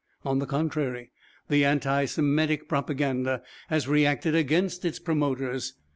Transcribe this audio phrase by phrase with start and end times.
[0.25, 1.11] On the contrary,
[1.47, 5.75] the anti Semitic propaganda has reacted against its promoters.